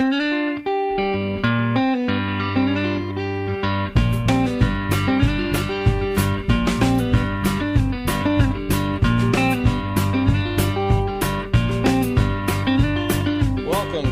[0.00, 0.12] Welcome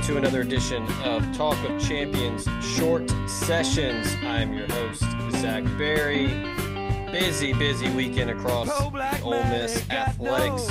[0.03, 4.09] to another edition of Talk of Champions Short Sessions.
[4.25, 5.05] I'm your host,
[5.41, 6.27] Zach Berry.
[7.12, 10.69] Busy, busy weekend across the Ole Miss athletics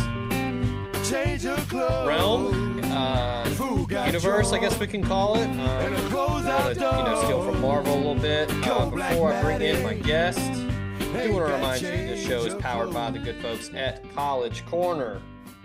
[1.71, 5.47] realm, uh, universe, I guess we can call it.
[5.47, 5.59] Um,
[6.73, 8.49] to, you know, steal from Marvel a little bit.
[8.65, 12.45] Uh, before I bring in my guest, I do want to remind you this show
[12.45, 15.21] is powered by the good folks at College Corner.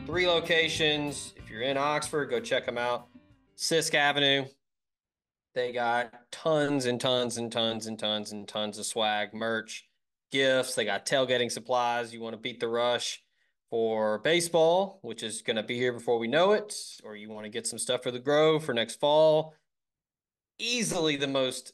[0.07, 1.35] Three locations.
[1.37, 3.09] If you're in Oxford, go check them out.
[3.57, 4.47] Sisk Avenue.
[5.55, 9.89] They got tons and tons and tons and tons and tons of swag, merch,
[10.31, 10.75] gifts.
[10.75, 12.13] They got tailgating supplies.
[12.15, 13.23] You want to beat the rush
[13.71, 17.45] for baseball, which is going to be here before we know it, or you want
[17.45, 19.55] to get some stuff for the Grove for next fall.
[20.59, 21.73] Easily the most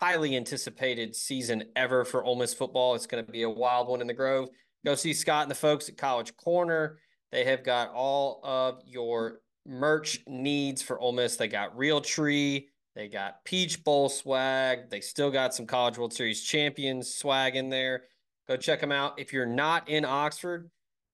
[0.00, 2.94] highly anticipated season ever for Ole Miss football.
[2.94, 4.48] It's going to be a wild one in the Grove.
[4.84, 6.98] Go see Scott and the folks at College Corner.
[7.32, 11.36] They have got all of your merch needs for Ole Miss.
[11.36, 12.64] They got Realtree.
[12.96, 14.90] They got Peach Bowl swag.
[14.90, 18.04] They still got some College World Series champions swag in there.
[18.48, 19.20] Go check them out.
[19.20, 20.70] If you're not in Oxford,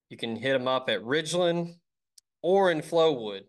[0.09, 1.75] you can hit them up at Ridgeland
[2.43, 3.43] or in Flowood.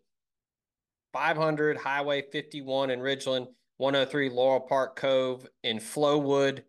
[1.13, 3.47] 500 Highway 51 in Ridgeland,
[3.77, 6.63] 103 Laurel Park Cove in Flowood.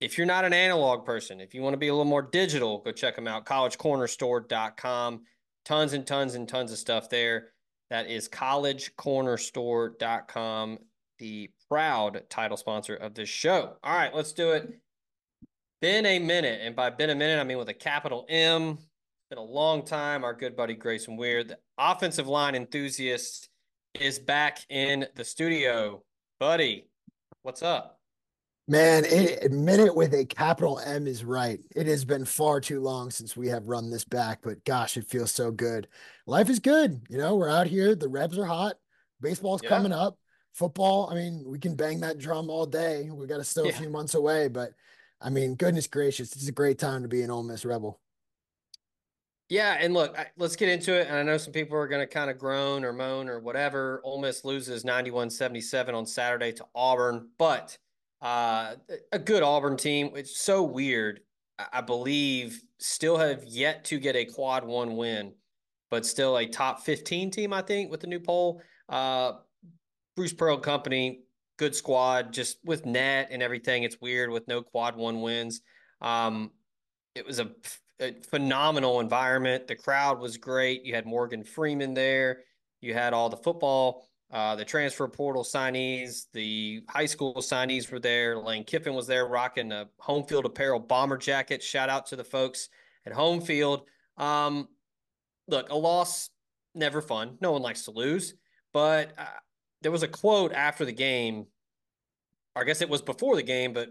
[0.00, 2.78] If you're not an analog person, if you want to be a little more digital,
[2.78, 3.46] go check them out.
[3.46, 5.20] collegecornerstore.com.
[5.64, 7.50] Tons and tons and tons of stuff there.
[7.90, 10.78] That is collegecornerstore.com,
[11.18, 13.76] the proud title sponsor of this show.
[13.84, 14.80] All right, let's do it.
[15.82, 18.78] Been a minute, and by been a minute, I mean with a capital M.
[19.30, 20.22] Been a long time.
[20.22, 23.48] Our good buddy Grayson Weir, the offensive line enthusiast,
[23.98, 26.04] is back in the studio.
[26.38, 26.86] Buddy,
[27.42, 27.98] what's up?
[28.68, 31.58] Man, a minute with a capital M is right.
[31.74, 35.08] It has been far too long since we have run this back, but gosh, it
[35.08, 35.88] feels so good.
[36.28, 37.00] Life is good.
[37.08, 37.96] You know, we're out here.
[37.96, 38.74] The Rebs are hot.
[39.20, 39.70] Baseball's yeah.
[39.70, 40.16] coming up.
[40.52, 43.10] Football, I mean, we can bang that drum all day.
[43.10, 43.72] We got to still yeah.
[43.72, 44.74] a few months away, but
[45.22, 48.00] I mean, goodness gracious, this is a great time to be an Ole Miss Rebel.
[49.48, 51.08] Yeah, and look, let's get into it.
[51.08, 54.00] And I know some people are going to kind of groan or moan or whatever.
[54.02, 57.76] Ole Miss loses 91-77 on Saturday to Auburn, but
[58.22, 58.76] uh,
[59.12, 60.12] a good Auburn team.
[60.14, 61.20] It's so weird.
[61.72, 65.34] I believe still have yet to get a quad one win,
[65.90, 68.62] but still a top 15 team, I think, with the new poll.
[68.88, 69.32] Uh,
[70.16, 71.24] Bruce Pearl Company
[71.62, 72.32] good squad.
[72.32, 75.60] Just with net and everything, it's weird with no quad one wins.
[76.00, 76.50] Um,
[77.14, 77.50] it was a,
[78.00, 79.68] a, phenomenal environment.
[79.68, 80.84] The crowd was great.
[80.84, 82.40] You had Morgan Freeman there.
[82.80, 88.00] You had all the football, uh, the transfer portal signees, the high school signees were
[88.00, 88.36] there.
[88.36, 91.62] Lane Kiffin was there rocking a home field apparel bomber jacket.
[91.62, 92.70] Shout out to the folks
[93.06, 93.82] at home field.
[94.16, 94.66] Um,
[95.46, 96.30] look, a loss
[96.74, 97.38] never fun.
[97.40, 98.34] No one likes to lose,
[98.72, 99.26] but uh,
[99.82, 101.46] there was a quote after the game.
[102.54, 103.88] I guess it was before the game, but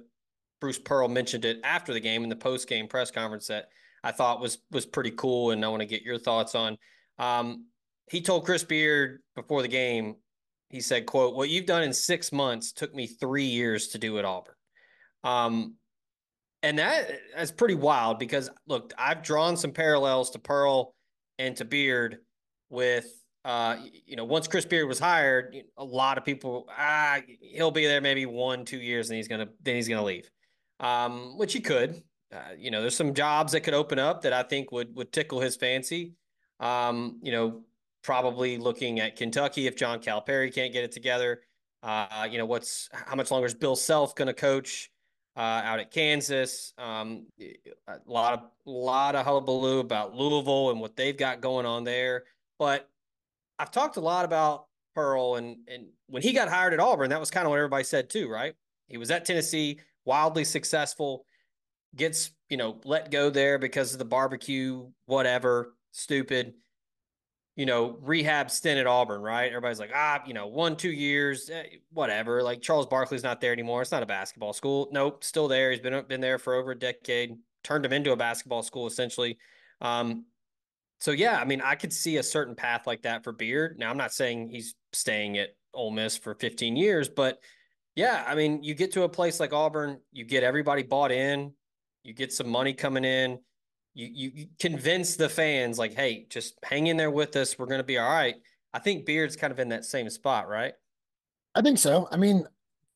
[0.59, 3.65] Bruce Pearl mentioned it after the game in the post game press conference that
[4.03, 6.77] I thought was was pretty cool, and I want to get your thoughts on.
[7.17, 7.65] Um,
[8.09, 10.15] he told Chris Beard before the game,
[10.69, 14.17] he said, "quote What you've done in six months took me three years to do
[14.19, 14.55] at Auburn."
[15.23, 15.75] Um,
[16.63, 20.93] and that that's pretty wild because look, I've drawn some parallels to Pearl
[21.39, 22.19] and to Beard
[22.69, 23.05] with
[23.43, 27.87] uh, you know, once Chris Beard was hired, a lot of people, ah, he'll be
[27.87, 30.29] there maybe one, two years, and he's gonna then he's gonna leave,
[30.79, 32.03] um, which he could.
[32.31, 35.11] Uh, you know, there's some jobs that could open up that I think would would
[35.11, 36.13] tickle his fancy.
[36.59, 37.63] Um, you know,
[38.03, 41.41] probably looking at Kentucky if John Calipari can't get it together.
[41.81, 44.91] Uh, you know, what's how much longer is Bill Self going to coach
[45.35, 46.73] uh, out at Kansas?
[46.77, 51.83] Um, a lot of lot of hullabaloo about Louisville and what they've got going on
[51.83, 52.25] there.
[52.59, 52.87] But
[53.61, 54.65] I've talked a lot about
[54.95, 57.83] Pearl, and and when he got hired at Auburn, that was kind of what everybody
[57.83, 58.55] said too, right?
[58.87, 61.25] He was at Tennessee, wildly successful,
[61.95, 66.55] gets you know let go there because of the barbecue, whatever, stupid
[67.55, 69.49] you know, rehab stint at Auburn, right?
[69.49, 72.41] Everybody's like, ah, you know, one, two years, eh, whatever.
[72.41, 73.81] Like Charles Barkley's not there anymore.
[73.81, 74.87] It's not a basketball school.
[74.91, 75.71] Nope, still there.
[75.71, 77.35] He's been been there for over a decade.
[77.63, 79.37] Turned him into a basketball school essentially.
[79.81, 80.25] Um,
[81.01, 83.77] so yeah, I mean, I could see a certain path like that for Beard.
[83.77, 87.39] Now, I'm not saying he's staying at Ole Miss for 15 years, but
[87.95, 91.51] yeah, I mean, you get to a place like Auburn, you get everybody bought in,
[92.03, 93.39] you get some money coming in
[93.93, 97.57] you, you convince the fans like, hey, just hang in there with us.
[97.57, 98.35] We're to be all right.
[98.73, 100.73] I think Beard's kind of in that same spot, right?
[101.55, 102.07] I think so.
[102.11, 102.45] I mean,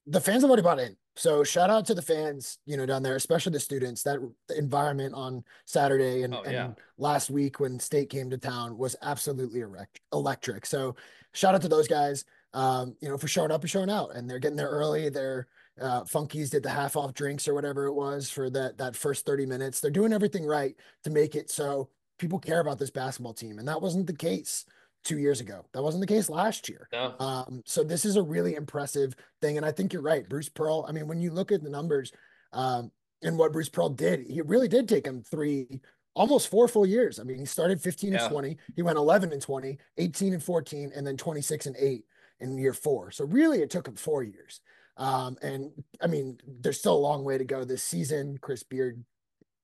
[0.07, 0.96] the fans have already bought in.
[1.16, 4.04] So shout out to the fans, you know, down there, especially the students.
[4.04, 4.19] That
[4.56, 6.66] environment on Saturday and, oh, yeah.
[6.66, 10.66] and last week when State came to town was absolutely erect, electric.
[10.66, 10.96] So
[11.31, 14.16] shout out to those guys, um, you know, for showing up and showing out.
[14.16, 15.10] And they're getting there early.
[15.10, 15.48] They're
[15.81, 19.25] uh, Funkies did the half off drinks or whatever it was for that that first
[19.25, 19.80] 30 minutes.
[19.80, 23.60] They're doing everything right to make it so people care about this basketball team.
[23.60, 24.66] And that wasn't the case
[25.06, 25.63] two years ago.
[25.74, 26.90] That wasn't the case last year.
[26.92, 27.13] No.
[27.19, 29.56] Um, so this is a really impressive thing.
[29.56, 30.28] And I think you're right.
[30.28, 32.12] Bruce Pearl, I mean, when you look at the numbers
[32.52, 32.92] um,
[33.22, 35.80] and what Bruce Pearl did, he really did take him three,
[36.16, 37.19] almost four full years.
[37.19, 38.24] I mean, he started 15 yeah.
[38.24, 42.04] and 20, he went 11 and 20, 18 and 14, and then 26 and 8
[42.40, 43.12] in year four.
[43.12, 44.60] So really it took him four years.
[44.98, 48.38] Um, and I mean, there's still a long way to go this season.
[48.42, 49.04] Chris Beard,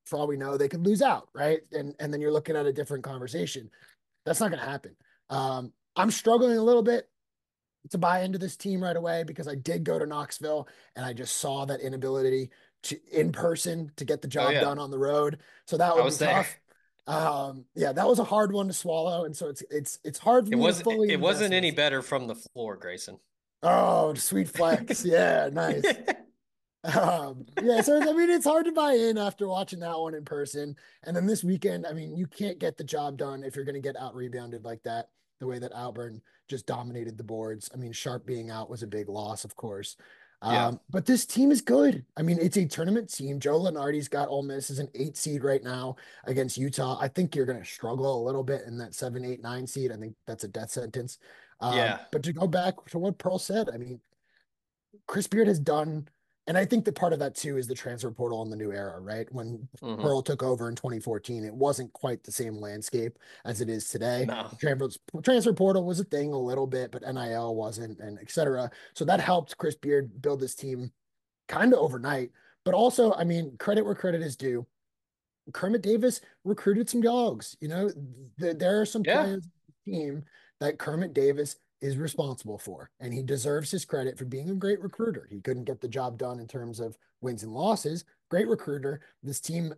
[0.06, 1.62] for all we know, they could lose out, right?
[1.72, 3.70] And and then you're looking at a different conversation.
[4.26, 4.96] That's not going to happen.
[5.32, 7.10] Um, I'm struggling a little bit
[7.90, 11.14] to buy into this team right away because I did go to Knoxville and I
[11.14, 12.52] just saw that inability
[12.84, 14.62] to in person to get the oh, job oh, yeah.
[14.62, 15.40] done on the road.
[15.66, 16.34] So that would be there.
[16.34, 16.60] tough.
[17.08, 20.48] Um, yeah, that was a hard one to swallow, and so it's it's it's hard.
[20.48, 21.10] For it wasn't.
[21.10, 23.18] It wasn't any better from the floor, Grayson.
[23.64, 25.06] Oh, sweet flex.
[25.12, 25.84] Yeah, nice.
[26.84, 30.26] um, yeah, so I mean, it's hard to buy in after watching that one in
[30.26, 30.76] person.
[31.04, 33.76] And then this weekend, I mean, you can't get the job done if you're going
[33.76, 35.10] to get out rebounded like that,
[35.42, 37.70] the way that Auburn just dominated the boards.
[37.74, 39.98] I mean, Sharp being out was a big loss, of course.
[40.44, 40.68] Yeah.
[40.68, 42.04] Um, but this team is good.
[42.18, 43.40] I mean, it's a tournament team.
[43.40, 46.98] Joe Lunardi's got Ole Miss as an eight seed right now against Utah.
[47.00, 49.92] I think you're going to struggle a little bit in that seven, eight, nine seed.
[49.92, 51.20] I think that's a death sentence.
[51.60, 52.00] Um, yeah.
[52.12, 54.00] But to go back to what Pearl said, I mean,
[55.08, 56.08] Chris Beard has done,
[56.48, 58.72] and I think that part of that too is the transfer portal in the new
[58.72, 59.28] era, right?
[59.32, 60.02] When mm-hmm.
[60.02, 64.26] Pearl took over in 2014, it wasn't quite the same landscape as it is today.
[64.28, 64.50] No.
[64.60, 64.90] Transfer,
[65.24, 68.72] transfer portal was a thing a little bit, but NIL wasn't, and etc.
[68.96, 70.92] So that helped Chris Beard build this team
[71.48, 72.32] kind of overnight.
[72.66, 74.66] But also, I mean, credit where credit is due.
[75.54, 77.56] Kermit Davis recruited some dogs.
[77.60, 77.90] You know,
[78.40, 79.24] th- there are some yeah.
[79.24, 79.48] players
[79.86, 80.24] the team
[80.60, 82.90] that Kermit Davis is responsible for.
[83.00, 85.28] And he deserves his credit for being a great recruiter.
[85.30, 88.06] He couldn't get the job done in terms of wins and losses.
[88.30, 89.02] Great recruiter.
[89.24, 89.74] This team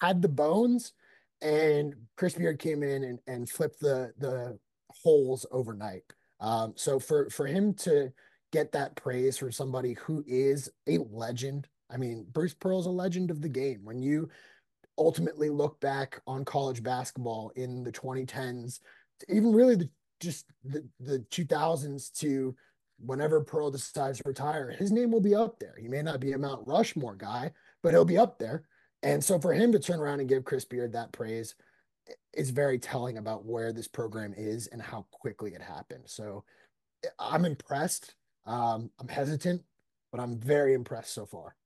[0.00, 0.92] had the bones,
[1.40, 4.58] and Chris Beard came in and, and flipped the the
[4.90, 6.04] holes overnight.
[6.40, 8.12] Um, so for for him to
[8.52, 13.30] get that praise from somebody who is a legend, I mean, Bruce Pearl's a legend
[13.30, 13.80] of the game.
[13.82, 14.28] When you
[14.98, 18.80] ultimately look back on college basketball in the 2010s,
[19.28, 19.88] even really the
[20.22, 22.54] just the, the 2000s to
[23.04, 25.74] whenever Pearl decides to retire, his name will be up there.
[25.78, 27.50] He may not be a Mount Rushmore guy,
[27.82, 28.64] but he'll be up there.
[29.02, 31.54] And so for him to turn around and give Chris Beard that praise
[32.32, 36.04] is very telling about where this program is and how quickly it happened.
[36.06, 36.44] So
[37.18, 38.14] I'm impressed.
[38.46, 39.62] Um, I'm hesitant,
[40.12, 41.56] but I'm very impressed so far.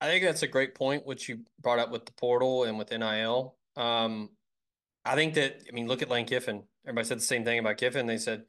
[0.00, 2.90] I think that's a great point, which you brought up with the portal and with
[2.90, 3.56] NIL.
[3.76, 4.30] Um,
[5.04, 7.76] I think that, I mean, look at Lane Kiffin everybody said the same thing about
[7.76, 8.06] Kiffin.
[8.06, 8.44] They said,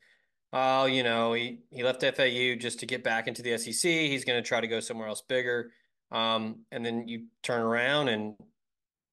[0.53, 3.89] oh, you know, he, he left FAU just to get back into the SEC.
[3.89, 5.71] He's going to try to go somewhere else bigger.
[6.11, 8.35] Um, and then you turn around and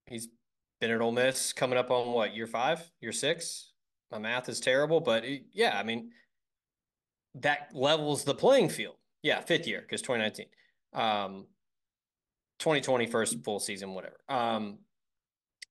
[0.07, 0.29] he's
[0.81, 3.73] been at Ole Miss coming up on what, year five, year six?
[4.11, 6.11] My math is terrible, but it, yeah, I mean,
[7.37, 8.97] that levels the playing field.
[9.23, 10.47] Yeah, fifth year because 2019.
[10.93, 11.47] Um,
[12.59, 14.19] 2020 first full season, whatever.
[14.29, 14.79] Um,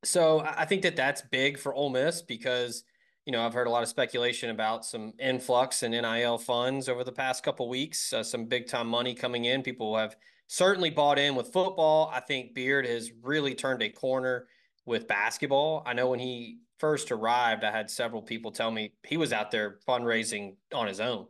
[0.03, 2.84] so I think that that's big for Ole Miss because
[3.25, 7.03] you know, I've heard a lot of speculation about some influx in NIL funds over
[7.03, 9.62] the past couple weeks, uh, some big time money coming in.
[9.62, 10.15] People have
[10.48, 12.10] certainly bought in with football.
[12.13, 14.48] I think Beard has really turned a corner
[14.86, 15.84] with basketball.
[15.86, 19.51] I know when he first arrived, I had several people tell me he was out
[19.51, 21.27] there fundraising on his own.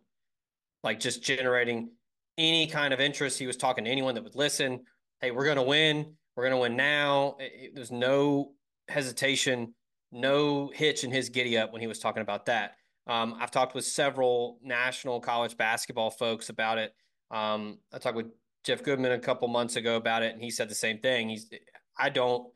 [0.84, 1.92] like just generating
[2.38, 3.38] any kind of interest.
[3.38, 4.86] He was talking to anyone that would listen.
[5.20, 6.16] Hey, we're going to win.
[6.36, 7.38] We're going to win now.
[7.74, 8.54] There's no
[8.92, 9.74] hesitation,
[10.12, 12.76] no hitch in his giddy up when he was talking about that.
[13.08, 16.94] Um, I've talked with several national college basketball folks about it.
[17.32, 18.28] Um, I talked with
[18.64, 21.30] Jeff Goodman a couple months ago about it, and he said the same thing.
[21.30, 21.50] He's,
[21.98, 22.48] I don't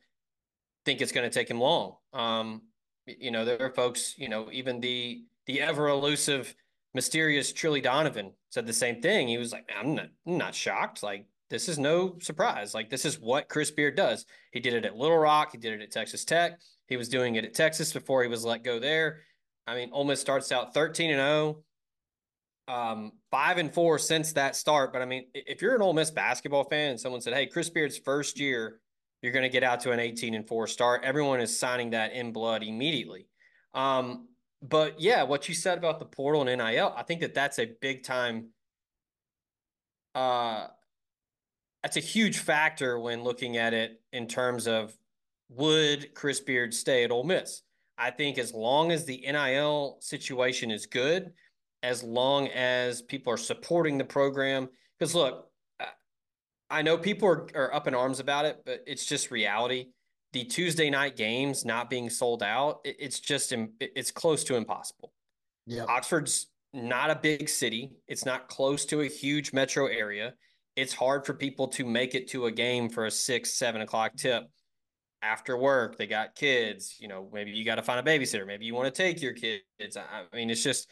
[0.85, 1.95] think it's going to take him long.
[2.13, 2.61] Um,
[3.07, 6.55] you know, there are folks, you know, even the the ever elusive,
[6.93, 9.27] mysterious Trilly Donovan said the same thing.
[9.27, 11.03] He was like, I'm not, I'm not shocked.
[11.03, 12.73] Like, this is no surprise.
[12.73, 14.25] Like, this is what Chris Beard does.
[14.51, 15.51] He did it at Little Rock.
[15.51, 16.59] He did it at Texas Tech.
[16.87, 19.21] He was doing it at Texas before he was let go there.
[19.67, 21.63] I mean, Ole Miss starts out 13 and 0,
[22.67, 24.93] um, five and four since that start.
[24.93, 27.69] But I mean, if you're an Ole Miss basketball fan and someone said, "Hey, Chris
[27.69, 28.79] Beard's first year,
[29.21, 32.13] you're going to get out to an 18 and four start," everyone is signing that
[32.13, 33.27] in blood immediately.
[33.73, 34.27] Um,
[34.61, 37.71] but yeah, what you said about the portal and NIL, I think that that's a
[37.81, 38.49] big time.
[40.13, 40.67] Uh,
[41.85, 44.91] that's a huge factor when looking at it in terms of
[45.49, 47.61] would Chris Beard stay at Ole Miss?
[47.95, 51.31] I think as long as the NIL situation is good,
[51.83, 55.47] as long as people are supporting the program, because look,
[56.71, 59.89] I know people are, are up in arms about it, but it's just reality.
[60.33, 65.13] The Tuesday night games not being sold out, it, it's just it's close to impossible.
[65.67, 67.91] Yeah, Oxford's not a big city.
[68.07, 70.33] It's not close to a huge metro area.
[70.75, 74.15] It's hard for people to make it to a game for a six, seven o'clock
[74.15, 74.43] tip
[75.21, 75.97] after work.
[75.97, 76.97] They got kids.
[76.99, 78.45] You know, maybe you got to find a babysitter.
[78.45, 79.97] Maybe you want to take your kids.
[79.97, 80.89] I mean, it's just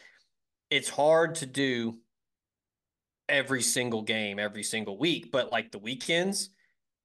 [0.70, 1.98] it's hard to do
[3.28, 6.50] every single game every single week, but like the weekends,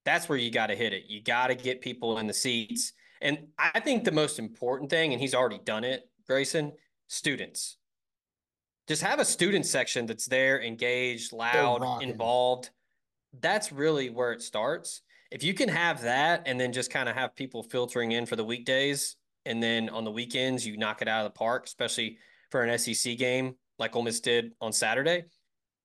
[0.04, 1.04] that's where you got to hit it.
[1.08, 2.92] You got to get people in the seats.
[3.20, 6.72] And I think the most important thing, and he's already done it, Grayson,
[7.06, 7.76] students.
[8.90, 12.70] Just have a student section that's there, engaged, loud, involved.
[13.40, 15.02] That's really where it starts.
[15.30, 18.34] If you can have that and then just kind of have people filtering in for
[18.34, 19.14] the weekdays,
[19.46, 22.18] and then on the weekends, you knock it out of the park, especially
[22.50, 25.22] for an SEC game like Ole Miss did on Saturday.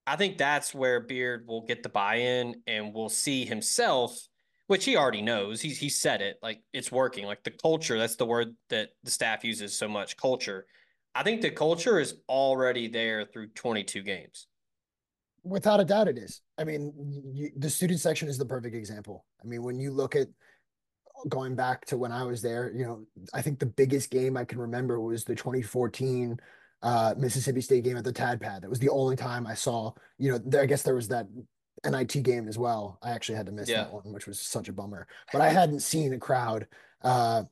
[0.08, 4.20] I think that's where Beard will get the buy-in and we'll see himself,
[4.66, 5.62] which he already knows.
[5.62, 7.28] He's he said it like it's working.
[7.28, 10.18] Like the culture, that's the word that the staff uses so much.
[10.18, 10.66] Culture.
[11.16, 14.48] I think the culture is already there through 22 games.
[15.44, 16.42] Without a doubt, it is.
[16.58, 16.94] I mean,
[17.34, 19.26] you, the student section is the perfect example.
[19.42, 20.28] I mean, when you look at
[21.30, 24.44] going back to when I was there, you know, I think the biggest game I
[24.44, 26.38] can remember was the 2014
[26.84, 28.64] uh, Mississippi State game at the Tad Pad.
[28.64, 31.28] That was the only time I saw, you know, there, I guess there was that
[31.86, 33.00] NIT game as well.
[33.02, 33.84] I actually had to miss yeah.
[33.84, 35.08] that one, which was such a bummer.
[35.32, 36.68] But I hadn't seen a crowd
[37.04, 37.44] uh,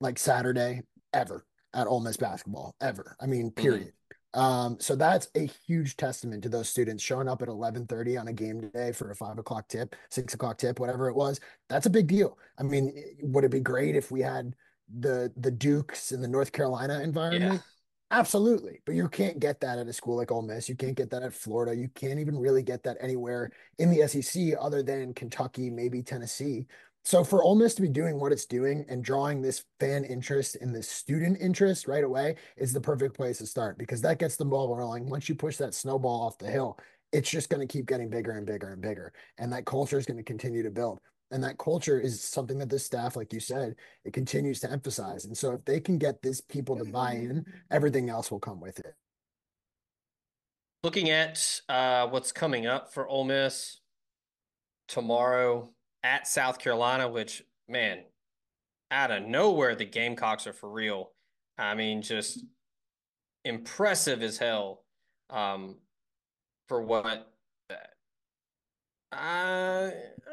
[0.00, 3.16] like Saturday ever at Ole Miss basketball ever.
[3.20, 3.62] I mean, mm-hmm.
[3.62, 3.86] period.
[3.88, 3.92] Mm-hmm.
[4.34, 8.32] Um, so that's a huge testament to those students showing up at 11:30 on a
[8.32, 11.38] game day for a five o'clock tip, six o'clock tip, whatever it was.
[11.68, 12.38] That's a big deal.
[12.58, 14.54] I mean, would it be great if we had
[14.98, 17.54] the the Dukes in the North Carolina environment?
[17.54, 17.58] Yeah
[18.12, 18.82] Absolutely.
[18.84, 20.68] But you can't get that at a school like Ole Miss.
[20.68, 21.74] You can't get that at Florida.
[21.74, 26.66] You can't even really get that anywhere in the SEC other than Kentucky, maybe Tennessee.
[27.04, 30.56] So for Ole Miss to be doing what it's doing and drawing this fan interest
[30.60, 34.36] and this student interest right away is the perfect place to start because that gets
[34.36, 35.08] the ball rolling.
[35.10, 36.78] Once you push that snowball off the hill,
[37.12, 39.12] it's just going to keep getting bigger and bigger and bigger.
[39.38, 41.00] And that culture is going to continue to build.
[41.32, 45.24] And that culture is something that this staff, like you said, it continues to emphasize.
[45.24, 48.60] And so if they can get these people to buy in, everything else will come
[48.60, 48.94] with it.
[50.84, 53.80] Looking at uh, what's coming up for Ole Miss
[54.88, 55.70] tomorrow
[56.02, 58.00] at South Carolina, which, man,
[58.90, 61.12] out of nowhere, the Gamecocks are for real.
[61.58, 62.44] I mean, just
[63.44, 64.84] impressive as hell
[65.30, 65.76] um,
[66.68, 67.32] for what
[69.12, 69.92] I, I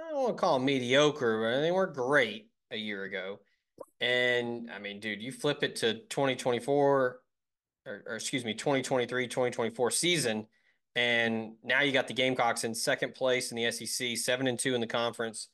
[0.09, 3.39] don't want to call them mediocre, but they weren't great a year ago.
[4.01, 6.75] And I mean, dude, you flip it to 2024
[7.85, 10.47] or, or, excuse me, 2023, 2024 season.
[10.95, 14.75] And now you got the Gamecocks in second place in the SEC, seven and two
[14.75, 15.49] in the conference,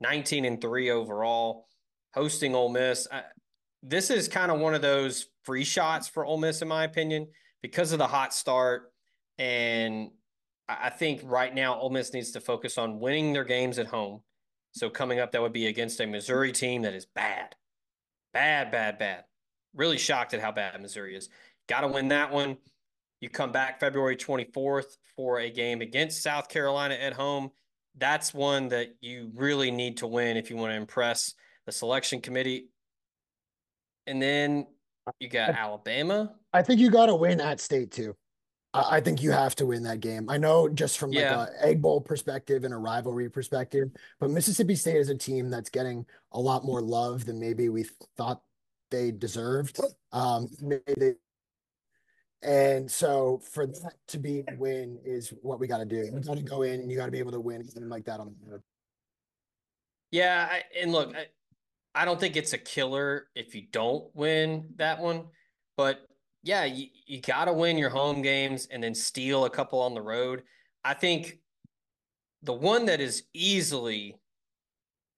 [0.00, 1.66] 19 and three overall,
[2.14, 3.06] hosting Ole Miss.
[3.10, 3.22] I,
[3.82, 7.28] this is kind of one of those free shots for Ole Miss, in my opinion,
[7.62, 8.92] because of the hot start
[9.38, 10.10] and
[10.68, 14.20] I think right now Ole Miss needs to focus on winning their games at home.
[14.72, 17.56] So coming up, that would be against a Missouri team that is bad,
[18.32, 19.24] bad, bad, bad.
[19.74, 21.28] Really shocked at how bad Missouri is.
[21.68, 22.58] Got to win that one.
[23.20, 27.50] You come back February 24th for a game against South Carolina at home.
[27.98, 31.34] That's one that you really need to win if you want to impress
[31.66, 32.68] the selection committee.
[34.06, 34.66] And then
[35.18, 36.34] you got Alabama.
[36.52, 38.16] I think you got to win at state too.
[38.72, 40.30] I think you have to win that game.
[40.30, 41.46] I know just from like Yeah.
[41.46, 45.70] a egg bowl perspective and a rivalry perspective, but Mississippi State is a team that's
[45.70, 48.42] getting a lot more love than maybe we thought
[48.92, 49.80] they deserved.
[50.12, 51.14] Um, maybe they,
[52.42, 55.96] and so for that to be a win is what we got to do.
[55.96, 58.06] You got to go in and you got to be able to win something like
[58.06, 58.62] that on the road.
[60.10, 61.26] Yeah, I, and look, I,
[61.94, 65.26] I don't think it's a killer if you don't win that one,
[65.76, 66.00] but
[66.42, 69.94] yeah, you, you got to win your home games and then steal a couple on
[69.94, 70.42] the road.
[70.82, 71.38] I think
[72.42, 74.16] the one that is easily,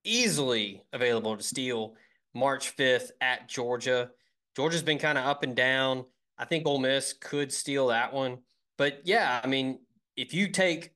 [0.05, 1.95] easily available to steal
[2.35, 4.11] March 5th at Georgia.
[4.57, 6.05] Georgia's been kind of up and down.
[6.43, 8.39] I think Ole Miss could steal that one.
[8.77, 9.79] But yeah, I mean,
[10.17, 10.91] if you take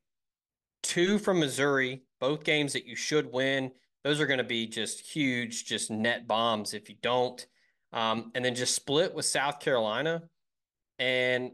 [0.83, 3.71] two from Missouri, both games that you should win,
[4.03, 7.47] those are going to be just huge, just net bombs if you don't.
[7.93, 10.25] Um, and then just split with South Carolina.
[10.99, 11.53] And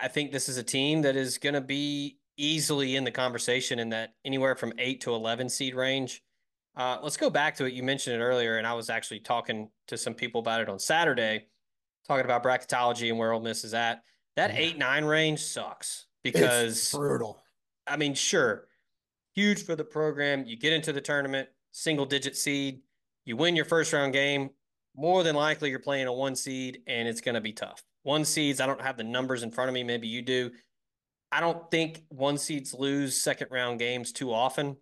[0.00, 3.80] I think this is a team that is going to be easily in the conversation
[3.80, 6.22] in that anywhere from eight to 11 seed range.
[6.76, 7.72] Uh, let's go back to it.
[7.72, 10.78] You mentioned it earlier, and I was actually talking to some people about it on
[10.78, 11.48] Saturday,
[12.06, 14.02] talking about bracketology and where Ole Miss is at.
[14.36, 14.60] That Yeah.
[14.60, 17.42] eight nine range sucks It's because brutal.
[17.86, 18.68] I mean, sure,
[19.34, 20.44] huge for the program.
[20.46, 22.82] You get into the tournament, single digit seed,
[23.24, 24.50] you win your first round game.
[24.96, 27.82] More than likely, you're playing a one seed, and it's going to be tough.
[28.04, 29.82] One seeds, I don't have the numbers in front of me.
[29.82, 30.52] Maybe you do.
[31.32, 34.76] I don't think one seeds lose second round games too often.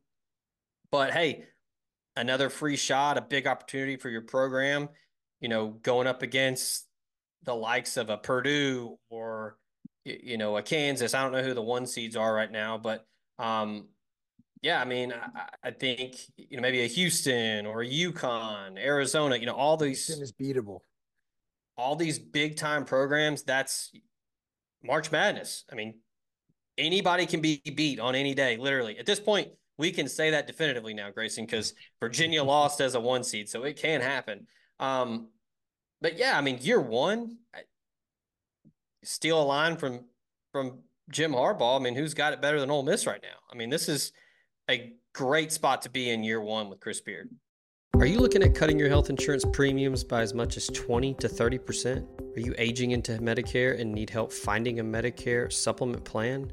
[0.90, 1.46] But hey,
[2.14, 4.90] another free shot, a big opportunity for your program,
[5.40, 6.86] you know, going up against
[7.44, 9.56] the likes of a Purdue or,
[10.04, 11.14] you know, a Kansas.
[11.14, 13.06] I don't know who the one seeds are right now, but
[13.38, 13.88] um,
[14.62, 19.36] yeah, I mean, I, I think, you know, maybe a Houston or a UConn, Arizona,
[19.36, 20.80] you know, all these Houston is beatable.
[21.76, 23.90] all these big time programs, that's
[24.82, 25.64] March Madness.
[25.72, 25.94] I mean,
[26.78, 28.98] anybody can be beat on any day, literally.
[28.98, 33.00] At this point, we can say that definitively now, Grayson, because Virginia lost as a
[33.00, 34.46] one seed, so it can happen.
[34.80, 35.28] Um,
[36.02, 37.62] but yeah, I mean, year one, I-
[39.02, 40.04] steal a line from
[40.52, 41.80] from Jim Harbaugh.
[41.80, 43.38] I mean, who's got it better than Ole Miss right now?
[43.50, 44.12] I mean, this is
[44.70, 47.30] a great spot to be in year one with Chris Beard.
[47.94, 51.28] Are you looking at cutting your health insurance premiums by as much as 20 to
[51.28, 52.36] 30%?
[52.36, 56.52] Are you aging into Medicare and need help finding a Medicare supplement plan?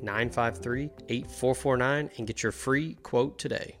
[0.01, 3.80] 953 8449 and get your free quote today.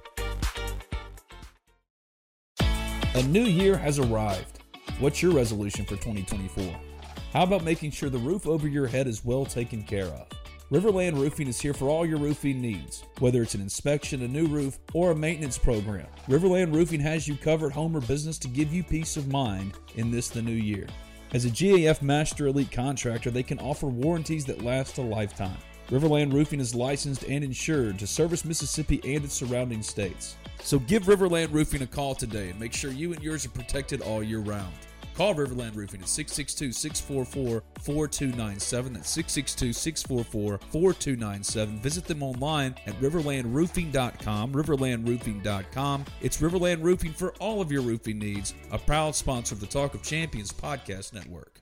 [3.13, 4.59] A new year has arrived.
[4.99, 6.73] What's your resolution for 2024?
[7.33, 10.27] How about making sure the roof over your head is well taken care of?
[10.71, 14.47] Riverland Roofing is here for all your roofing needs, whether it's an inspection, a new
[14.47, 16.07] roof, or a maintenance program.
[16.29, 20.09] Riverland Roofing has you covered home or business to give you peace of mind in
[20.09, 20.87] this the new year.
[21.33, 25.57] As a GAF Master Elite contractor, they can offer warranties that last a lifetime.
[25.91, 30.37] Riverland Roofing is licensed and insured to service Mississippi and its surrounding states.
[30.61, 33.99] So give Riverland Roofing a call today and make sure you and yours are protected
[33.99, 34.73] all year round.
[35.15, 38.93] Call Riverland Roofing at 662 644 4297.
[38.93, 41.79] That's 662 644 4297.
[41.81, 44.53] Visit them online at riverlandroofing.com.
[44.53, 46.05] Riverlandroofing.com.
[46.21, 49.93] It's Riverland Roofing for all of your roofing needs, a proud sponsor of the Talk
[49.93, 51.61] of Champions podcast network.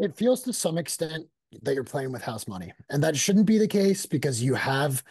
[0.00, 1.26] it feels to some extent
[1.62, 2.72] that you're playing with house money.
[2.88, 5.02] And that shouldn't be the case because you have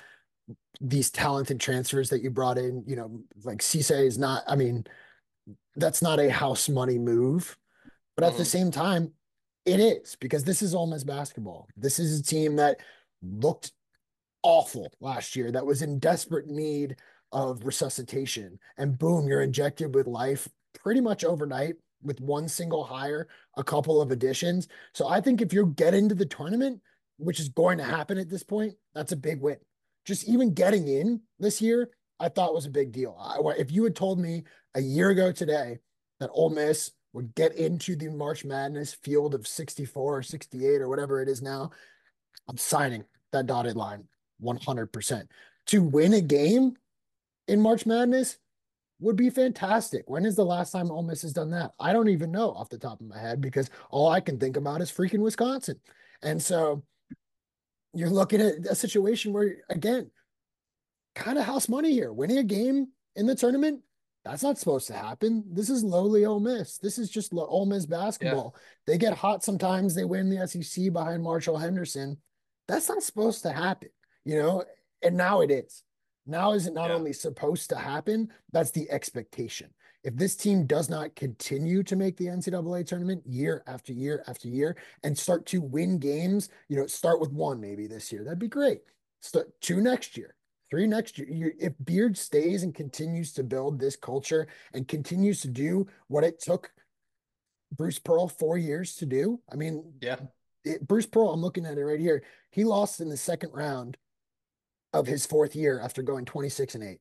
[0.81, 2.83] these talented transfers that you brought in.
[2.87, 4.85] You know, like Cisse is not, I mean,
[5.75, 7.55] that's not a house money move.
[8.15, 8.39] But at mm-hmm.
[8.39, 9.11] the same time,
[9.65, 11.67] it is because this is Ole Miss basketball.
[11.77, 12.79] This is a team that
[13.21, 13.71] looked
[14.41, 16.95] awful last year, that was in desperate need
[17.31, 18.57] of resuscitation.
[18.77, 24.01] And boom, you're injected with life pretty much overnight with one single hire, a couple
[24.01, 24.67] of additions.
[24.93, 26.81] So I think if you get into the tournament,
[27.17, 29.57] which is going to happen at this point, that's a big win.
[30.05, 33.17] Just even getting in this year, I thought was a big deal.
[33.19, 34.43] I, if you had told me
[34.75, 35.79] a year ago today
[36.19, 40.89] that Ole Miss would get into the March Madness field of 64 or 68 or
[40.89, 41.71] whatever it is now,
[42.47, 44.05] I'm signing that dotted line
[44.43, 45.27] 100%.
[45.67, 46.75] To win a game
[47.47, 48.37] in March Madness,
[48.99, 50.09] would be fantastic.
[50.09, 51.71] When is the last time Ole Miss has done that?
[51.79, 54.57] I don't even know off the top of my head because all I can think
[54.57, 55.79] about is freaking Wisconsin.
[56.21, 56.83] And so
[57.93, 60.11] you're looking at a situation where, again,
[61.15, 62.11] kind of house money here.
[62.11, 63.81] Winning a game in the tournament,
[64.25, 65.45] that's not supposed to happen.
[65.49, 66.77] This is lowly Ole Miss.
[66.77, 68.53] This is just Ole Miss basketball.
[68.55, 68.61] Yeah.
[68.85, 69.95] They get hot sometimes.
[69.95, 72.17] They win the SEC behind Marshall Henderson.
[72.67, 73.89] That's not supposed to happen,
[74.25, 74.65] you know?
[75.01, 75.83] And now it is.
[76.25, 76.95] Now is it not yeah.
[76.95, 79.69] only supposed to happen, that's the expectation.
[80.03, 84.47] If this team does not continue to make the NCAA tournament year after year after
[84.47, 88.39] year and start to win games, you know, start with one maybe this year, that'd
[88.39, 88.81] be great.
[89.21, 90.35] Start two next year,
[90.69, 91.53] three next year.
[91.59, 96.39] if Beard stays and continues to build this culture and continues to do what it
[96.39, 96.71] took
[97.75, 100.19] Bruce Pearl four years to do, I mean, yeah,
[100.63, 102.23] it, Bruce Pearl, I'm looking at it right here.
[102.51, 103.97] He lost in the second round
[104.93, 106.99] of his fourth year after going 26 and 8.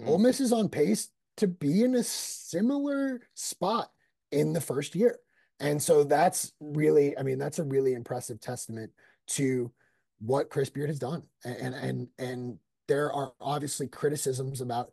[0.00, 0.08] Mm.
[0.08, 3.90] Ole Miss is on pace to be in a similar spot
[4.30, 5.18] in the first year.
[5.60, 8.92] And so that's really, I mean, that's a really impressive testament
[9.28, 9.72] to
[10.20, 11.22] what Chris Beard has done.
[11.44, 14.92] And and and there are obviously criticisms about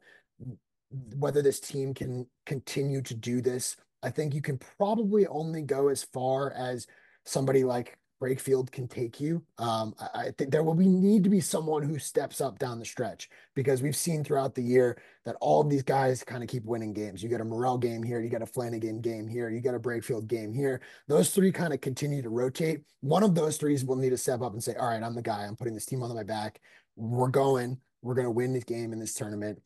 [1.18, 3.76] whether this team can continue to do this.
[4.04, 6.88] I think you can probably only go as far as
[7.26, 9.44] somebody like Brakefield can take you.
[9.58, 12.78] Um, I, I, think there will be need to be someone who steps up down
[12.78, 16.50] the stretch because we've seen throughout the year that all of these guys kind of
[16.50, 17.24] keep winning games.
[17.24, 19.80] You get a Murrell game here, you get a Flanigan game here, you get a
[19.80, 20.82] Brakefield game here.
[21.08, 22.82] Those three kind of continue to rotate.
[23.00, 25.22] One of those threes will need to step up and say, "All right, I'm the
[25.24, 25.44] guy.
[25.44, 26.62] I'm putting this team on my back.
[26.96, 27.80] We're going.
[28.04, 29.62] We're going to win this game in this tournament.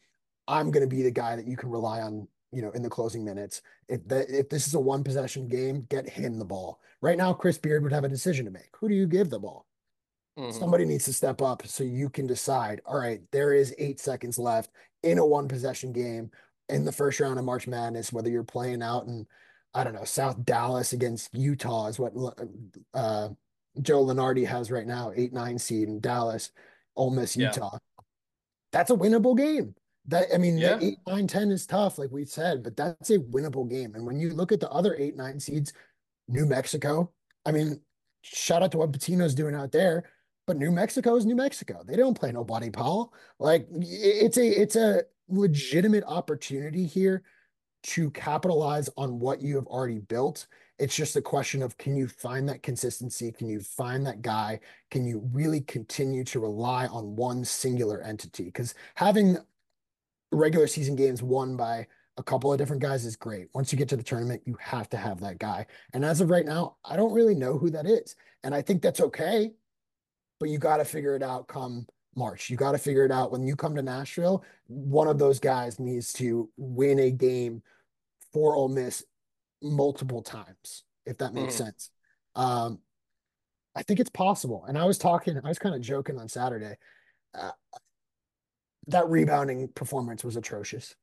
[0.47, 2.89] I'm going to be the guy that you can rely on you know, in the
[2.89, 3.61] closing minutes.
[3.89, 6.79] If that if this is a one possession game, get him the ball.
[7.01, 8.69] Right now, Chris Beard would have a decision to make.
[8.79, 9.65] Who do you give the ball?
[10.39, 10.57] Mm-hmm.
[10.57, 12.81] Somebody needs to step up so you can decide.
[12.85, 14.69] All right, there is eight seconds left
[15.03, 16.31] in a one possession game
[16.69, 18.13] in the first round of March Madness.
[18.13, 19.27] Whether you're playing out in,
[19.73, 22.13] I don't know, South Dallas against Utah is what
[22.93, 23.29] uh,
[23.81, 26.51] Joe Lunardi has right now, eight nine seed in Dallas,
[26.95, 27.71] Ole Miss Utah.
[27.73, 28.03] Yeah.
[28.71, 29.75] That's a winnable game.
[30.07, 30.77] That I mean, yeah.
[30.81, 33.95] eight, nine, 10 is tough, like we said, but that's a winnable game.
[33.95, 35.73] And when you look at the other eight, nine seeds,
[36.27, 37.11] New Mexico,
[37.45, 37.81] I mean,
[38.21, 40.09] shout out to what Pitino's doing out there.
[40.47, 41.81] But New Mexico is New Mexico.
[41.83, 43.13] They don't play nobody, Paul.
[43.39, 47.23] Like it's a it's a legitimate opportunity here
[47.83, 50.47] to capitalize on what you have already built.
[50.77, 53.31] It's just a question of can you find that consistency?
[53.31, 54.59] Can you find that guy?
[54.91, 58.45] Can you really continue to rely on one singular entity?
[58.45, 59.37] Because having
[60.35, 63.47] regular season games won by a couple of different guys is great.
[63.53, 65.65] Once you get to the tournament, you have to have that guy.
[65.93, 68.15] And as of right now, I don't really know who that is.
[68.43, 69.51] And I think that's okay,
[70.39, 72.49] but you got to figure it out come March.
[72.49, 74.45] You got to figure it out when you come to Nashville.
[74.67, 77.61] One of those guys needs to win a game
[78.31, 79.03] for Ole Miss
[79.61, 81.57] multiple times, if that makes mm.
[81.57, 81.89] sense.
[82.35, 82.79] Um,
[83.75, 84.63] I think it's possible.
[84.67, 86.75] And I was talking, I was kind of joking on Saturday.
[87.37, 87.51] Uh,
[88.87, 90.95] that rebounding performance was atrocious.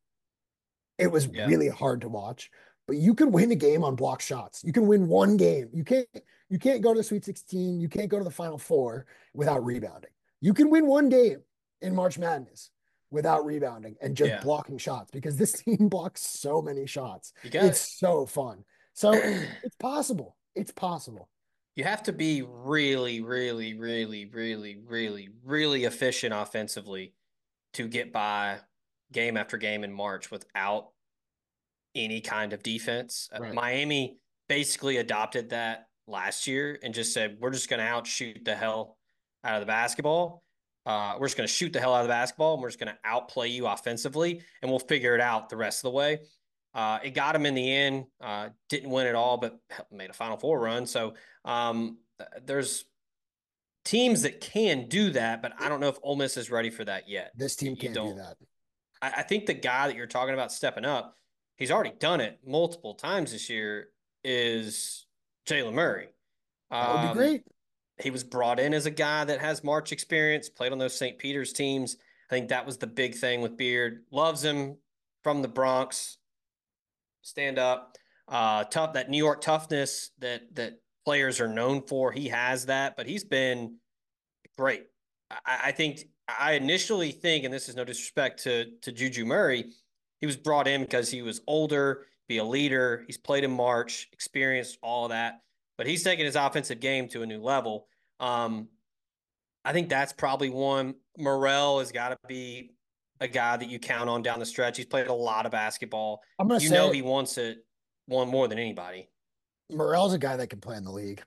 [0.98, 1.46] It was yeah.
[1.46, 2.50] really hard to watch.
[2.86, 4.62] But you can win a game on block shots.
[4.64, 5.68] You can win one game.
[5.72, 6.06] You can't
[6.48, 9.64] you can't go to the Sweet 16, you can't go to the final four without
[9.64, 10.10] rebounding.
[10.40, 11.40] You can win one game
[11.80, 12.70] in March Madness
[13.10, 14.40] without rebounding and just yeah.
[14.42, 17.32] blocking shots because this team blocks so many shots.
[17.68, 18.64] It's so fun.
[18.92, 19.12] So
[19.62, 20.36] it's possible.
[20.54, 21.28] It's possible.
[21.74, 27.14] You have to be really, really, really, really, really, really efficient offensively
[27.74, 28.58] to get by
[29.12, 30.88] game after game in March without
[31.94, 33.28] any kind of defense.
[33.34, 33.54] Uh, right.
[33.54, 38.54] Miami basically adopted that last year and just said, we're just going to outshoot the
[38.54, 38.96] hell
[39.44, 40.42] out of the basketball.
[40.84, 42.80] Uh, we're just going to shoot the hell out of the basketball and we're just
[42.80, 46.18] going to outplay you offensively and we'll figure it out the rest of the way.
[46.74, 48.06] Uh, it got him in the end.
[48.20, 49.58] Uh, didn't win it all, but
[49.92, 50.86] made a Final Four run.
[50.86, 51.98] So um,
[52.44, 52.84] there's
[53.84, 56.84] teams that can do that, but I don't know if Ole Miss is ready for
[56.84, 57.32] that yet.
[57.36, 58.36] This team can't do that.
[59.00, 61.16] I, I think the guy that you're talking about stepping up,
[61.56, 63.88] he's already done it multiple times this year.
[64.24, 65.06] Is
[65.48, 66.08] Jaylen Murray?
[66.70, 67.42] That would be um, great.
[68.00, 71.18] He was brought in as a guy that has March experience, played on those St.
[71.18, 71.96] Peter's teams.
[72.30, 74.04] I think that was the big thing with Beard.
[74.10, 74.78] Loves him
[75.22, 76.18] from the Bronx.
[77.22, 77.96] Stand up.
[78.28, 82.12] Uh, tough that New York toughness that that players are known for.
[82.12, 83.76] He has that, but he's been
[84.56, 84.84] great.
[85.30, 89.66] I, I think I initially think, and this is no disrespect to to Juju Murray,
[90.20, 93.04] he was brought in because he was older, be a leader.
[93.06, 95.40] He's played in March, experienced all of that,
[95.76, 97.88] but he's taken his offensive game to a new level.
[98.20, 98.68] Um,
[99.64, 100.94] I think that's probably one.
[101.18, 102.70] Murrell has got to be
[103.20, 104.76] a guy that you count on down the stretch.
[104.76, 106.20] He's played a lot of basketball.
[106.38, 107.64] I'm gonna you say, know he wants it
[108.06, 109.08] one more than anybody.
[109.70, 111.22] Murrell's a guy that can play in the league.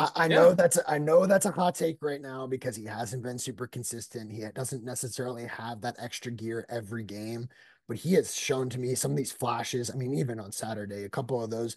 [0.00, 0.34] I, I yeah.
[0.34, 3.66] know that's I know that's a hot take right now because he hasn't been super
[3.66, 4.32] consistent.
[4.32, 7.48] He doesn't necessarily have that extra gear every game,
[7.86, 9.90] but he has shown to me some of these flashes.
[9.90, 11.76] I mean, even on Saturday, a couple of those,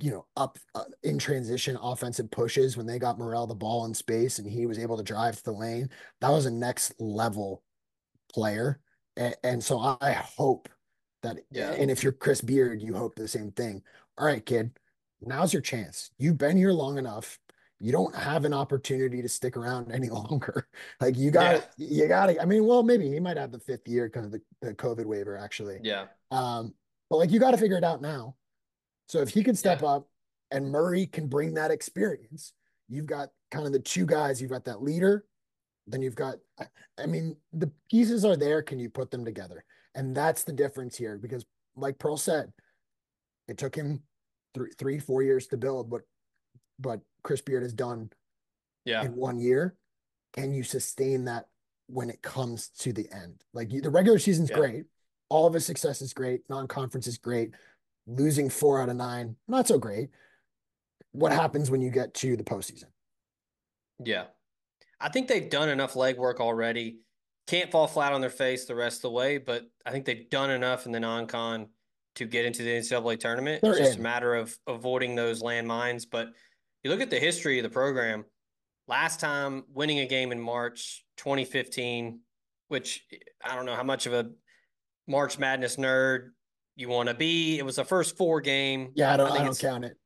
[0.00, 3.94] you know, up uh, in transition offensive pushes when they got Murrell the ball in
[3.94, 5.90] space and he was able to drive to the lane.
[6.20, 7.62] That was a next level
[8.32, 8.80] player,
[9.16, 10.68] and, and so I hope
[11.22, 11.38] that.
[11.52, 11.70] Yeah.
[11.70, 13.82] And if you're Chris Beard, you hope the same thing.
[14.16, 14.72] All right, kid
[15.20, 16.10] now's your chance.
[16.18, 17.38] You've been here long enough.
[17.80, 20.68] You don't have an opportunity to stick around any longer.
[21.00, 21.88] Like you got, yeah.
[22.02, 22.40] you got to.
[22.40, 25.06] I mean, well, maybe he might have the fifth year because of the, the COVID
[25.06, 25.78] waiver, actually.
[25.82, 26.06] Yeah.
[26.30, 26.74] Um,
[27.10, 28.34] but like you got to figure it out now.
[29.06, 29.88] So if he can step yeah.
[29.88, 30.08] up,
[30.50, 32.52] and Murray can bring that experience,
[32.88, 34.40] you've got kind of the two guys.
[34.40, 35.24] You've got that leader,
[35.86, 36.36] then you've got.
[36.98, 38.62] I mean, the pieces are there.
[38.62, 39.64] Can you put them together?
[39.94, 41.44] And that's the difference here, because
[41.76, 42.52] like Pearl said,
[43.46, 44.02] it took him
[44.58, 46.02] three, three, four years to build what,
[46.78, 48.10] but Chris Beard has done
[48.84, 49.02] yeah.
[49.02, 49.74] in one year.
[50.32, 51.46] Can you sustain that
[51.86, 53.42] when it comes to the end?
[53.54, 54.56] Like the regular season's yeah.
[54.56, 54.84] great.
[55.30, 56.42] All of his success is great.
[56.48, 57.52] Non-conference is great.
[58.06, 60.10] Losing four out of nine, not so great.
[61.12, 62.86] What happens when you get to the postseason?
[64.02, 64.24] Yeah.
[65.00, 67.00] I think they've done enough legwork already.
[67.46, 70.28] Can't fall flat on their face the rest of the way, but I think they've
[70.28, 71.68] done enough in the non-con
[72.16, 73.62] to get into the NCAA tournament.
[73.62, 74.00] They're it's just in.
[74.00, 76.06] a matter of avoiding those landmines.
[76.10, 76.28] But
[76.82, 78.24] you look at the history of the program.
[78.86, 82.20] Last time winning a game in March 2015,
[82.68, 83.04] which
[83.44, 84.30] I don't know how much of a
[85.06, 86.30] March Madness nerd
[86.76, 87.58] you want to be.
[87.58, 88.92] It was the first four game.
[88.94, 89.96] Yeah, I don't, I, I don't count it.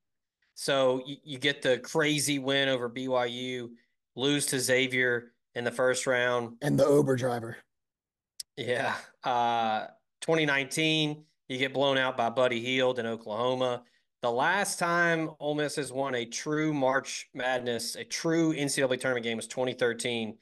[0.55, 3.69] So you, you get the crazy win over BYU,
[4.17, 7.57] lose to Xavier in the first round, and the Uber driver.
[8.57, 9.87] Yeah, uh,
[10.23, 13.83] 2019 you get blown out by Buddy Hield in Oklahoma.
[14.23, 19.25] The last time Ole Miss has won a true March Madness, a true NCAA tournament
[19.25, 20.39] game was 2013,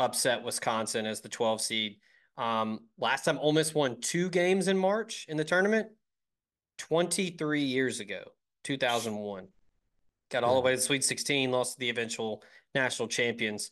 [0.00, 1.96] upset Wisconsin as the 12 seed.
[2.36, 5.88] Um, last time Ole Miss won two games in March in the tournament,
[6.78, 8.22] 23 years ago,
[8.64, 9.46] 2001.
[10.30, 12.42] Got all the way to the Sweet 16, lost to the eventual
[12.74, 13.70] national champions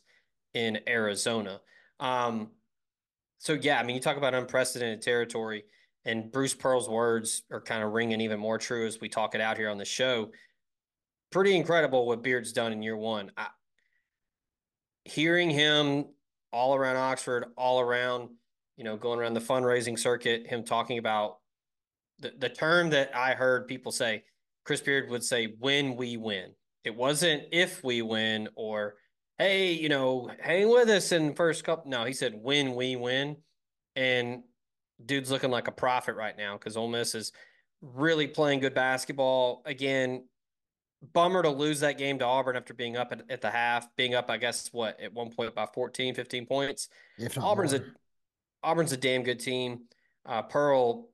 [0.53, 1.59] in Arizona.
[1.99, 2.51] Um,
[3.39, 5.65] so, yeah, I mean, you talk about unprecedented territory
[6.07, 9.41] and Bruce Pearl's words are kind of ringing even more true as we talk it
[9.41, 10.31] out here on the show.
[11.31, 13.29] Pretty incredible what Beard's done in year one.
[13.35, 13.47] I,
[15.03, 16.05] hearing him
[16.53, 18.29] all around Oxford, all around,
[18.77, 21.39] you know, going around the fundraising circuit, him talking about
[22.19, 24.23] the, the term that I heard people say,
[24.63, 26.53] Chris Beard would say, when we win.
[26.85, 28.95] It wasn't if we win or,
[29.37, 31.91] hey, you know, hang with us in first couple.
[31.91, 33.35] No, he said, when we win.
[33.97, 34.43] And
[35.05, 37.31] dude's looking like a prophet right now because Ole Miss is
[37.81, 39.61] really playing good basketball.
[39.65, 40.23] Again,
[41.13, 44.15] bummer to lose that game to Auburn after being up at, at the half, being
[44.15, 46.89] up, I guess, what, at one point by 14, 15 points.
[47.37, 47.81] Auburn's more.
[47.81, 49.81] a Auburn's a damn good team.
[50.25, 51.09] Uh, Pearl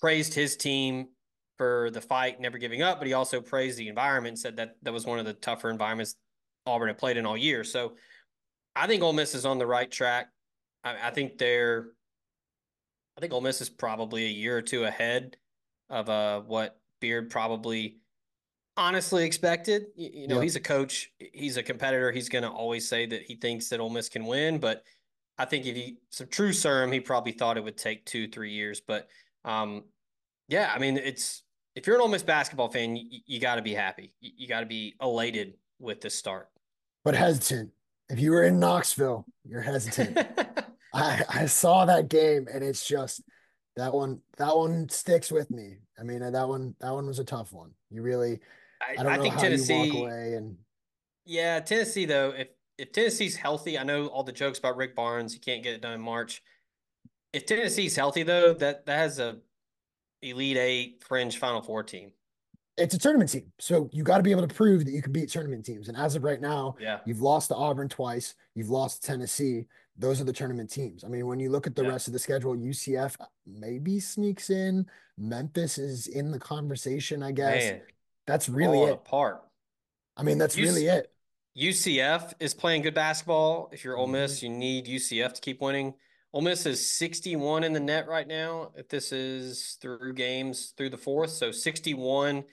[0.00, 1.08] praised his team
[1.56, 4.92] for the fight, never giving up, but he also praised the environment, said that that
[4.92, 6.16] was one of the tougher environments
[6.66, 7.64] Auburn had played in all year.
[7.64, 7.94] So
[8.74, 10.28] I think Ole Miss is on the right track.
[10.84, 11.88] I, I think they're
[13.16, 15.36] I think Ole Miss is probably a year or two ahead
[15.88, 17.98] of uh, what Beard probably
[18.76, 19.86] honestly expected.
[19.96, 20.42] You, you know, Yep.
[20.42, 22.12] he's a coach, he's a competitor.
[22.12, 24.58] He's going to always say that he thinks that Ole Miss can win.
[24.58, 24.84] But
[25.38, 28.52] I think if he, some true serum, he probably thought it would take two, three
[28.52, 28.80] years.
[28.80, 29.08] But
[29.44, 29.84] um,
[30.48, 31.42] yeah, I mean, it's
[31.74, 34.12] if you're an Ole Miss basketball fan, you, you got to be happy.
[34.20, 36.48] You, you got to be elated with this start.
[37.04, 37.70] But hesitant.
[38.08, 40.18] If you were in Knoxville, you're hesitant.
[40.96, 43.22] I, I saw that game and it's just
[43.76, 45.78] that one that one sticks with me.
[45.98, 47.72] I mean uh, that one that one was a tough one.
[47.90, 48.40] You really
[48.80, 49.90] I I, don't I know think Tennessee.
[49.90, 50.56] walk away and
[51.24, 55.32] Yeah, Tennessee though, if if Tennessee's healthy, I know all the jokes about Rick Barnes,
[55.32, 56.42] he can't get it done in March.
[57.32, 59.38] If Tennessee's healthy though, that that has a
[60.22, 62.10] elite eight fringe final four team.
[62.78, 63.52] it's a tournament team.
[63.58, 65.88] So you got to be able to prove that you can beat tournament teams.
[65.88, 67.00] And as of right now, Yeah.
[67.06, 69.66] you've lost to Auburn twice, you've lost to Tennessee.
[69.98, 71.04] Those are the tournament teams.
[71.04, 71.90] I mean, when you look at the Yeah.
[71.90, 74.86] rest of the schedule, UCF maybe sneaks in.
[75.16, 77.64] Memphis is in the conversation, I guess.
[77.72, 77.82] Man,
[78.26, 78.92] That's really it.
[78.92, 79.42] apart.
[80.16, 81.12] I mean, that's You really it.
[81.54, 83.70] UCF is playing good basketball.
[83.72, 84.12] If you're Ole Mhm.
[84.12, 85.94] Miss, you need UCF to keep winning.
[86.34, 88.72] Ole Miss is 61 in the net right now.
[88.76, 92.44] If this is through games through the fourth, so 61.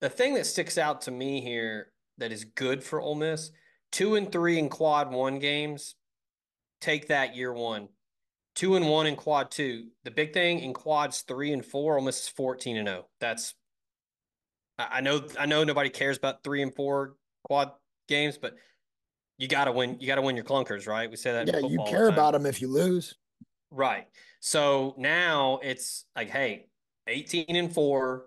[0.00, 3.50] The thing that sticks out to me here that is good for Ole Miss,
[3.90, 5.94] two and three in quad one games.
[6.84, 7.88] Take that year one.
[8.54, 9.86] Two and one in quad two.
[10.04, 13.06] The big thing in quads three and four, Miss is 14 and 0.
[13.20, 13.54] That's
[14.78, 17.70] I know I know nobody cares about three and four quad
[18.06, 18.56] games, but
[19.38, 19.96] you got to win.
[19.98, 21.08] You got to win your clunkers, right?
[21.10, 21.48] We say that.
[21.48, 23.14] in Yeah, you the care about them if you lose.
[23.70, 24.06] right?
[24.40, 26.66] So now it's like, hey,
[27.06, 28.26] eighteen and four,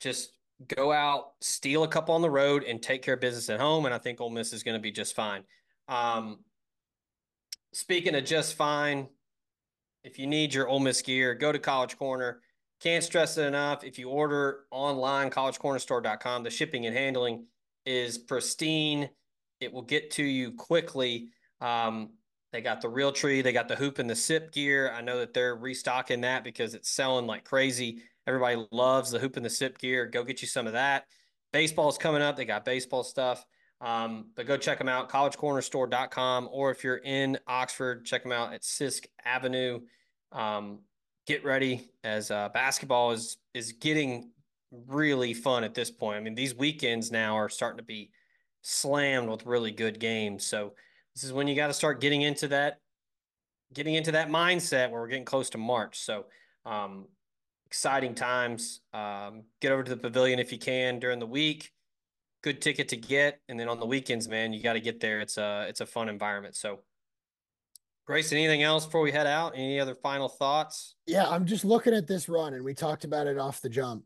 [0.00, 0.32] just
[0.74, 3.84] go out, steal a couple on the road, and take care of business at home.
[3.84, 5.44] And I think Ole Miss is going to be just fine.
[5.86, 6.38] Um,
[7.76, 9.06] speaking of just fine,
[10.02, 12.40] if you need your Ole Miss gear, go to College Corner.
[12.80, 13.84] Can't stress it enough.
[13.84, 17.44] If you order online, collegecornerstore.com, the shipping and handling
[17.84, 19.10] is pristine.
[19.60, 21.28] It will get to you quickly.
[21.60, 22.12] Um,
[22.50, 24.90] they got the Realtree, they got the hoop and the sip gear.
[24.90, 28.00] I know that they're restocking that because it's selling like crazy.
[28.26, 30.06] Everybody loves the hoop and the sip gear.
[30.06, 31.04] Go get you some of that.
[31.52, 32.36] Baseball's coming up.
[32.36, 33.44] They got baseball stuff.
[33.80, 36.48] Um, but go check them out, collegecornerstore.com.
[36.50, 39.80] Or if you're in Oxford, check them out at Sisk Avenue.
[40.32, 40.80] Um,
[41.26, 44.30] get ready as uh, basketball is is getting
[44.86, 46.16] really fun at this point.
[46.16, 48.10] I mean, these weekends now are starting to be
[48.62, 50.44] slammed with really good games.
[50.46, 50.72] So
[51.14, 52.80] this is when you got to start getting into that
[53.74, 55.98] getting into that mindset where we're getting close to March.
[55.98, 56.26] So
[56.64, 57.06] um,
[57.66, 58.80] exciting times.
[58.92, 61.72] Um, get over to the pavilion if you can during the week.
[62.42, 65.20] Good ticket to get, and then on the weekends, man, you got to get there.
[65.20, 66.54] It's a it's a fun environment.
[66.54, 66.80] So,
[68.06, 69.54] Grayson, anything else before we head out?
[69.56, 70.94] Any other final thoughts?
[71.06, 74.04] Yeah, I'm just looking at this run, and we talked about it off the jump.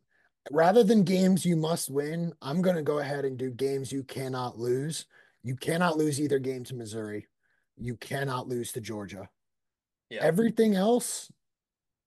[0.51, 4.03] Rather than games you must win, I'm going to go ahead and do games you
[4.05, 5.05] cannot lose.
[5.43, 7.27] You cannot lose either game to Missouri.
[7.77, 9.29] You cannot lose to Georgia.
[10.09, 11.31] Yeah, Everything else,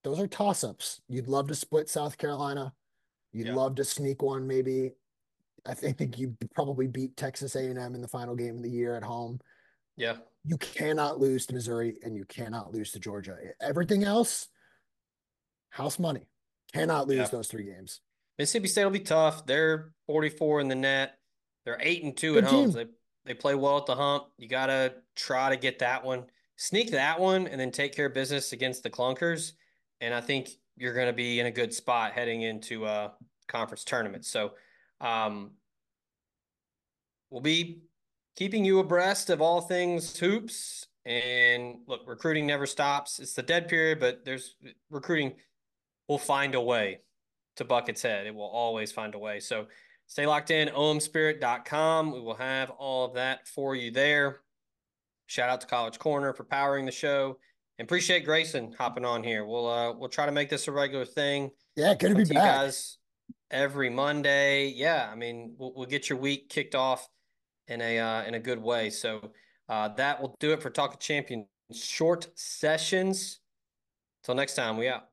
[0.03, 0.99] those are toss ups.
[1.07, 2.73] You'd love to split South Carolina.
[3.31, 3.55] You'd Yeah.
[3.55, 4.93] love to sneak one, maybe.
[5.65, 8.95] I think, think you probably beat Texas A&M in the final game of the year
[8.95, 9.39] at home.
[9.95, 13.37] yeah, You cannot lose to Missouri and you cannot lose to Georgia.
[13.61, 14.47] Everything else,
[15.69, 16.27] house money.
[16.73, 17.25] Cannot lose Yeah.
[17.27, 18.01] those three games.
[18.37, 19.45] Mississippi State will be tough.
[19.45, 21.19] They're 44 in the net.
[21.65, 22.71] They're eight and two at home.
[22.71, 22.87] they
[23.25, 24.25] they play well at the hump.
[24.37, 26.25] You gotta try to get that one,
[26.57, 29.53] sneak that one, and then take care of business against the clunkers.
[30.01, 33.13] And I think you're going to be in a good spot heading into a
[33.47, 34.25] conference tournament.
[34.25, 34.55] So,
[35.03, 35.51] um,
[37.29, 37.81] we'll be
[38.35, 40.87] keeping you abreast of all things hoops.
[41.05, 43.19] And look, recruiting never stops.
[43.19, 44.55] It's the dead period, but there's
[44.89, 45.33] recruiting
[46.07, 47.01] will find a way
[47.57, 48.25] to Bucket's Head.
[48.25, 49.41] It will always find a way.
[49.41, 49.67] So
[50.07, 52.13] stay locked in, omspirit.com.
[52.13, 54.39] We will have all of that for you there.
[55.27, 57.37] Shout out to College Corner for powering the show.
[57.79, 59.45] And appreciate Grayson hopping on here.
[59.45, 61.51] We'll uh we'll try to make this a regular thing.
[61.75, 62.35] Yeah, good to be back.
[62.43, 62.97] guys
[63.51, 64.67] every Monday.
[64.67, 67.07] Yeah, I mean, we'll, we'll get your week kicked off
[67.67, 68.89] in a uh, in a good way.
[68.89, 69.31] So
[69.69, 73.39] uh, that will do it for Talk of Champions short sessions.
[74.23, 75.12] Till next time, we out.